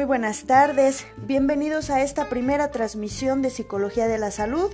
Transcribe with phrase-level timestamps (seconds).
[0.00, 4.70] Muy buenas tardes, bienvenidos a esta primera transmisión de Psicología de la Salud.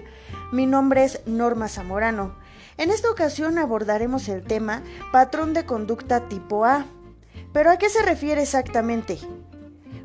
[0.53, 2.37] Mi nombre es Norma Zamorano.
[2.77, 6.87] En esta ocasión abordaremos el tema patrón de conducta tipo A.
[7.53, 9.19] ¿Pero a qué se refiere exactamente?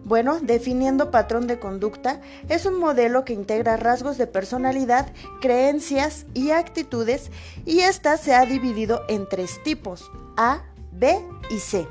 [0.05, 2.19] Bueno, definiendo patrón de conducta,
[2.49, 7.29] es un modelo que integra rasgos de personalidad, creencias y actitudes
[7.63, 11.87] y ésta se ha dividido en tres tipos, A, B y C.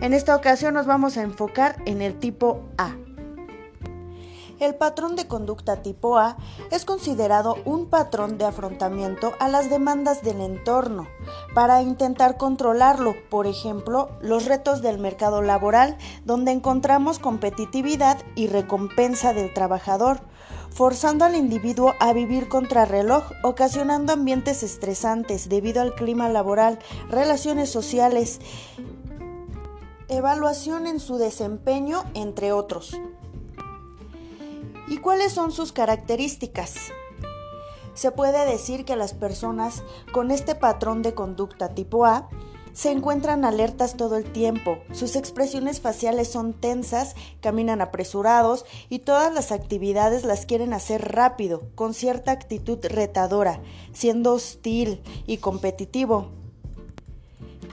[0.00, 2.94] En esta ocasión nos vamos a enfocar en el tipo A.
[4.60, 6.36] El patrón de conducta tipo A
[6.70, 11.08] es considerado un patrón de afrontamiento a las demandas del entorno
[11.52, 19.32] para intentar controlarlo, por ejemplo, los retos del mercado laboral, donde encontramos competitividad y recompensa
[19.32, 20.20] del trabajador,
[20.70, 26.78] forzando al individuo a vivir contra reloj, ocasionando ambientes estresantes debido al clima laboral,
[27.10, 28.40] relaciones sociales
[30.08, 32.98] evaluación en su desempeño, entre otros.
[34.88, 36.74] ¿Y cuáles son sus características?
[37.94, 42.28] Se puede decir que las personas con este patrón de conducta tipo A
[42.72, 49.34] se encuentran alertas todo el tiempo, sus expresiones faciales son tensas, caminan apresurados y todas
[49.34, 53.60] las actividades las quieren hacer rápido, con cierta actitud retadora,
[53.92, 56.37] siendo hostil y competitivo,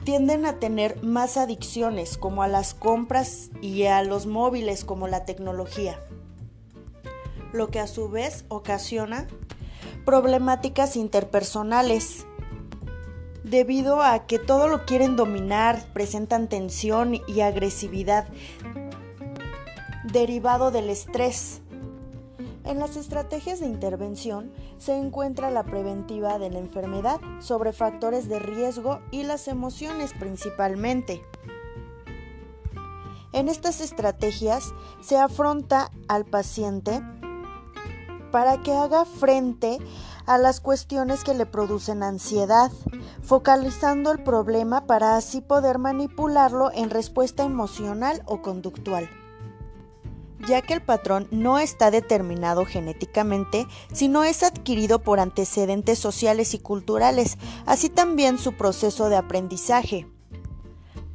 [0.06, 5.26] tienden a tener más adicciones como a las compras y a los móviles como la
[5.26, 6.00] tecnología,
[7.52, 9.28] lo que a su vez ocasiona
[10.06, 12.28] problemáticas interpersonales
[13.44, 18.28] debido a que todo lo quieren dominar, presentan tensión y agresividad
[20.04, 21.62] derivado del estrés.
[22.66, 28.40] En las estrategias de intervención se encuentra la preventiva de la enfermedad sobre factores de
[28.40, 31.24] riesgo y las emociones principalmente.
[33.34, 37.04] En estas estrategias se afronta al paciente
[38.32, 39.78] para que haga frente
[40.26, 42.72] a las cuestiones que le producen ansiedad,
[43.22, 49.08] focalizando el problema para así poder manipularlo en respuesta emocional o conductual
[50.48, 56.60] ya que el patrón no está determinado genéticamente, sino es adquirido por antecedentes sociales y
[56.60, 60.08] culturales, así también su proceso de aprendizaje.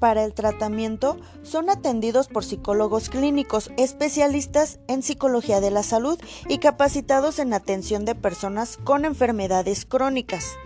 [0.00, 6.58] Para el tratamiento son atendidos por psicólogos clínicos, especialistas en psicología de la salud y
[6.58, 10.56] capacitados en atención de personas con enfermedades crónicas.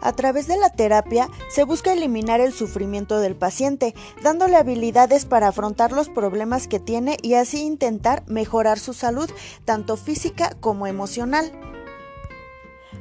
[0.00, 5.48] A través de la terapia se busca eliminar el sufrimiento del paciente, dándole habilidades para
[5.48, 9.30] afrontar los problemas que tiene y así intentar mejorar su salud,
[9.64, 11.52] tanto física como emocional.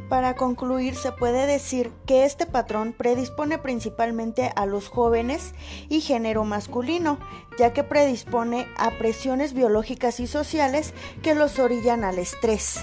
[0.09, 5.53] Para concluir, se puede decir que este patrón predispone principalmente a los jóvenes
[5.87, 7.19] y género masculino,
[7.59, 12.79] ya que predispone a presiones biológicas y sociales que los orillan al estrés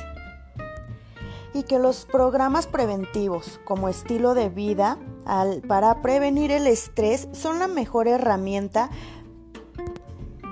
[1.56, 4.99] y que los programas preventivos como estilo de vida
[5.67, 8.91] para prevenir el estrés son la mejor herramienta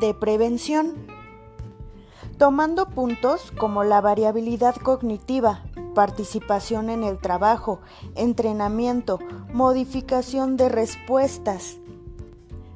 [0.01, 0.95] de prevención,
[2.39, 5.63] tomando puntos como la variabilidad cognitiva,
[5.95, 7.81] participación en el trabajo,
[8.15, 9.19] entrenamiento,
[9.53, 11.77] modificación de respuestas,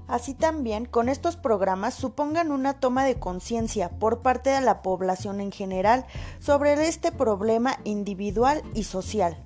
[0.08, 5.40] Así también, con estos programas supongan una toma de conciencia por parte de la población
[5.40, 6.06] en general
[6.40, 9.44] sobre este problema individual y social.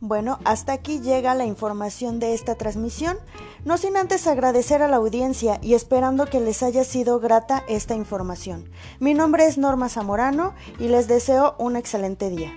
[0.00, 3.18] Bueno, hasta aquí llega la información de esta transmisión,
[3.64, 7.94] no sin antes agradecer a la audiencia y esperando que les haya sido grata esta
[7.94, 8.70] información.
[9.00, 12.56] Mi nombre es Norma Zamorano y les deseo un excelente día.